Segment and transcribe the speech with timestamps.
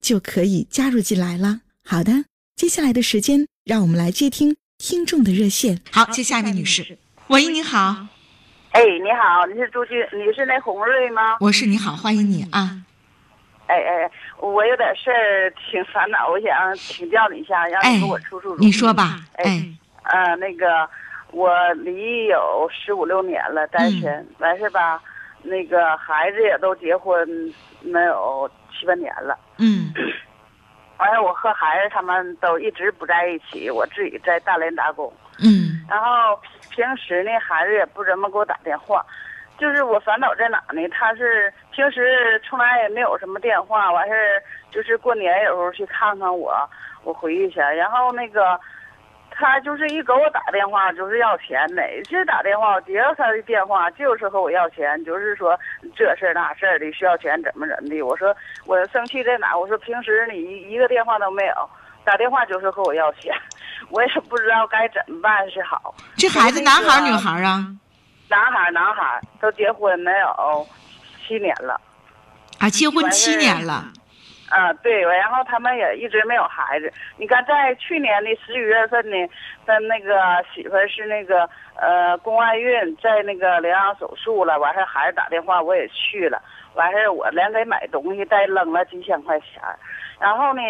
[0.00, 1.60] 就可以加入进来了。
[1.84, 2.24] 好的，
[2.56, 5.80] 接下来的时间，让我们来接听听众的热线。
[5.90, 8.06] 好，接下一位女士，喂，你好。
[8.72, 11.38] 哎，你好，你是朱军，你是那洪瑞吗？
[11.40, 12.82] 我是，你好，欢迎你啊。
[13.66, 18.66] 哎哎，我有点事儿，挺烦恼，我想请教你一下，让你给我出出主意。
[18.66, 19.20] 你说吧。
[19.34, 19.64] 哎，
[20.04, 20.88] 呃，那个。
[21.30, 24.98] 我离有十五六年了，单身，完事吧，
[25.42, 29.38] 那个孩子也都结婚，没有七八年了。
[29.58, 29.92] 嗯。
[30.98, 35.12] 完了我和孩子他们都一直不在一起，我自己在大连打工。
[35.38, 35.84] 嗯。
[35.88, 36.38] 然后
[36.70, 39.04] 平时呢，孩子也不怎么给我打电话，
[39.58, 40.88] 就是我烦恼在哪呢？
[40.88, 44.14] 他是平时从来也没有什么电话，完事
[44.70, 46.52] 就是过年有时候去看看我，
[47.04, 48.58] 我回去一下，然后那个。
[49.40, 55.56] 他就是一给我打电话就是要钱，每次打电话接到他的电话就是和我要钱，就是说
[55.94, 58.02] 这事儿那事儿的需要钱怎么怎么的。
[58.02, 58.34] 我说
[58.66, 59.56] 我生气在哪？
[59.56, 61.70] 我说平时你一个电话都没有，
[62.04, 63.32] 打电话就是和我要钱，
[63.90, 65.94] 我也不知道该怎么办是好。
[66.16, 67.64] 这孩子男孩女孩啊？
[68.28, 70.66] 男孩男孩都结婚没有
[71.26, 71.80] 七年了，
[72.58, 73.84] 啊，结婚七年了。
[74.50, 76.90] 啊，对，然后他们也一直没有孩子。
[77.16, 79.16] 你看，在去年的十一月份呢，
[79.66, 84.58] 他那个媳妇是那个呃宫外孕，在那个疗养手术了。
[84.58, 86.40] 完事儿孩子打电话，我也去了。
[86.74, 89.60] 完事儿我连给买东西带扔了几千块钱。
[90.18, 90.62] 然后呢，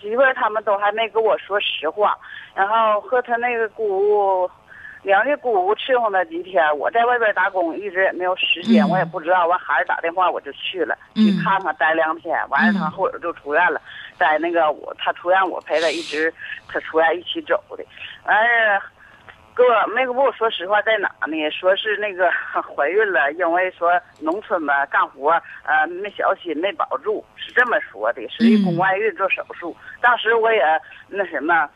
[0.00, 2.16] 媳妇他们都还没跟我说实话。
[2.54, 4.50] 然后和他那个姑。
[5.06, 9.46] 娘家姑姑伺候那几天，我在外边打工，一直也没有时间，我也不知道。
[9.46, 12.36] 完孩子打电话，我就去了，去看看，待两天。
[12.48, 13.80] 完了，他后边就出院了，
[14.18, 16.34] 在那个我他出院，我陪他一直，
[16.66, 17.84] 他出院一起走的。
[18.24, 18.82] 完事
[19.54, 21.50] 给我没跟我说实话在哪呢？
[21.52, 22.28] 说是那个
[22.60, 25.30] 怀孕了，因为说农村嘛干活，
[25.62, 29.76] 呃没小心没保住，是这么说的，是一宫外孕做手术。
[30.00, 30.64] 当时我也
[31.06, 31.70] 那什么。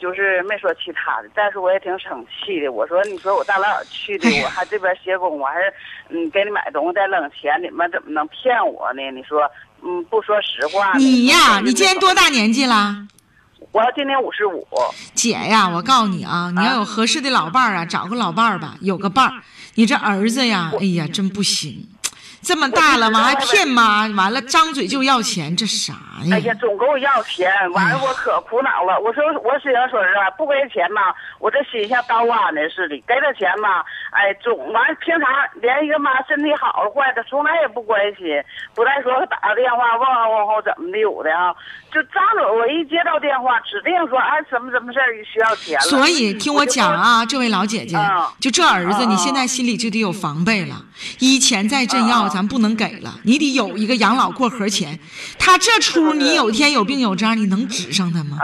[0.00, 2.70] 就是没说其他的，但是我也挺生气的。
[2.70, 5.72] 我说，你说我大老远去的， 我还这边歇工，我还是
[6.08, 9.02] 嗯给你买东西再扔钱，你们怎么能骗我呢？
[9.10, 9.42] 你说，
[9.82, 10.96] 嗯，不说实话。
[10.96, 13.06] 你呀，你今年多大年纪啦？
[13.72, 14.66] 我今年五十五。
[15.14, 19.42] 姐呀，我告诉你啊，你要有合适的老伴儿啊，找个老伴儿吧，有个伴儿。
[19.74, 21.88] 你这儿子呀，哎呀，真不行。
[22.42, 23.22] 这么大了吗？
[23.24, 24.06] 还骗妈？
[24.16, 25.92] 完了，张嘴就要钱，这啥
[26.26, 26.36] 呀？
[26.36, 28.98] 哎呀，总给我要钱，完了我可苦恼了。
[29.00, 32.96] 我说我心想说是不给钱吧，我这心像刀剜的似的。
[33.06, 38.42] 给他钱吧，哎，总完平常连一个妈身体好了坏的，从来也不关心，
[38.74, 41.54] 不再说打个电话问候问候怎么的有的啊。
[41.94, 45.84] 就张嘴我一接到电话，指定说哎什么什么事儿需要钱了。
[45.84, 47.96] 所以听我讲啊，这位老姐姐，
[48.40, 50.84] 就这儿子，你现在心里就得有防备了。
[51.20, 52.22] 以前在镇要。
[52.32, 54.98] 咱不能给了，你得有一个养老过河钱。
[55.38, 58.38] 他这出，你有天有病有灾，你能指上他吗？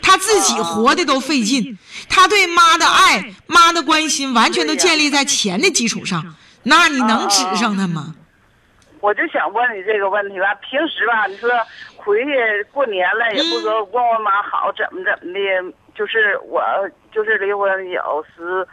[0.00, 1.76] 他自己活的都费劲，
[2.08, 8.14] 他对妈的爱、妈的关心，完全都建立在钱的基础上，那你能指上他吗？
[9.04, 10.54] 我就想问你这个问题吧。
[10.62, 11.50] 平时吧，你说
[11.94, 16.64] 回去过年了，也不说问问妈好，怎么怎么的，就是我
[17.12, 18.66] 就是离婚有十。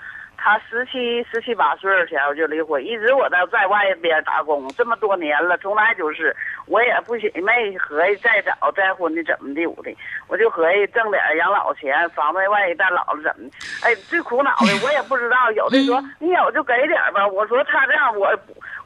[0.44, 6.36] 他十七十七八岁前我就离婚，一直我都在外边打工，这么多年了，从来就是，
[6.66, 9.96] 我也不寻没合计再找再婚的怎么的我的，
[10.28, 13.56] 我就合计挣点养老钱，防备万一再老了怎么的。
[13.84, 18.36] 哎，最苦恼的我也不知道，有的说你有就给点吧，我说他这样我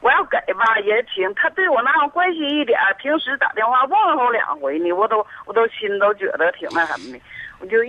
[0.00, 7.20] 我要给吧也挺，他对我那样关心一点，平时打电话问候两回呢，我都我都心都觉得挺那什么的。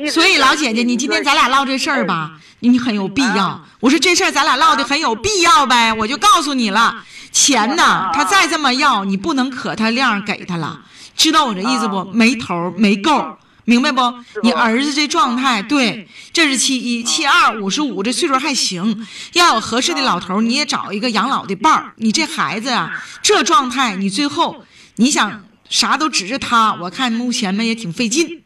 [0.10, 3.60] 所以老姐姐，你今天咱俩唠这事儿吧，你很有必要。
[3.82, 10.80] 我说这事儿咱俩唠的很有必要呗，我就告诉你了，钱呢，他再这么要，你不能可他量给他了，
[11.18, 12.06] 知道我这意思不？
[12.14, 13.38] 没头没够，
[13.68, 14.02] 明白不？
[14.44, 19.06] 你儿子这状态，对，这是七一，七二五十五，这岁数还行。
[19.34, 21.94] 要有合适的老头，你也找一个养老的伴儿。
[21.98, 24.64] 你这孩子啊，这状态，你最后
[24.96, 28.42] 你想啥都指着他，我看目前嘛也挺费劲。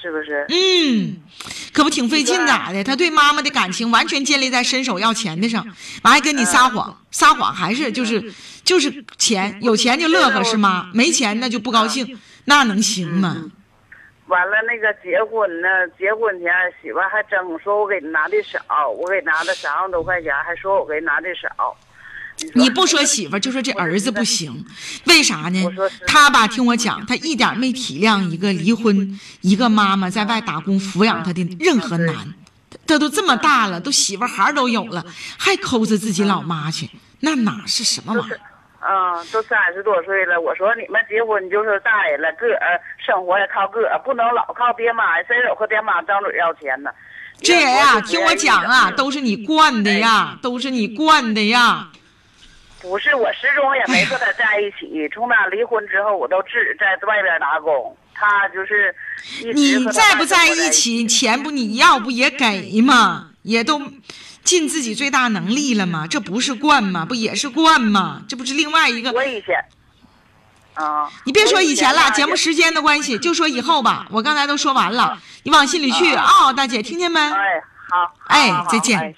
[0.00, 0.46] 是不是？
[0.48, 1.16] 嗯，
[1.72, 2.84] 可不挺费劲咋的？
[2.84, 5.66] 他对妈妈的感情完全建立在伸手要钱的上，
[6.02, 8.32] 完还跟你撒谎，撒谎还是就是
[8.62, 10.88] 就是钱，有钱就乐呵是吗？
[10.94, 13.36] 没钱那就不高兴，那能行吗？
[14.30, 15.68] 完了，那个结婚呢？
[15.98, 16.50] 结婚前
[16.80, 21.76] 媳妇还争说，我给拿的少，我给拿的三万多块钱，还说我给拿的少。
[22.54, 24.64] 你不说媳妇就说这儿子不行，
[25.06, 25.62] 为啥呢？
[26.06, 32.14] 他吧，听我讲，他一点没体谅一个离婚、一个妈妈在外打工抚养他的任何难。
[32.86, 35.04] 他都这么大了，都媳妇孩都有了，
[35.38, 36.88] 还抠着自己老妈去，
[37.20, 38.40] 那哪是什么玩意儿？
[38.80, 46.90] 嗯，都三十多岁了，我说你们结婚就是大人了，个儿生活也靠个儿，不能老靠爹妈伸手和爹妈张嘴要钱呢？
[47.42, 51.88] 这人啊，听我讲啊，都是你惯的呀，都是你惯的呀。
[52.80, 55.06] 不是，我始终也没和他在一起。
[55.10, 57.94] 从他离婚之后，我都自己在外边打工。
[58.14, 58.94] 他就是
[59.54, 63.30] 你在不在一起，钱不你要不也给吗？
[63.42, 63.80] 也都
[64.44, 66.06] 尽自己最大能力了吗？
[66.06, 67.04] 这不是惯吗？
[67.04, 68.22] 不也是惯吗？
[68.28, 69.12] 这不是另外一个。
[69.12, 69.64] 我以前
[70.74, 74.06] 啊，你别说以前了，节目时间的关系，就说以后吧。
[74.10, 77.20] 我刚才都说完了，你往心里去啊，大姐，听见没？
[77.20, 79.14] 哎，好，哎，再见。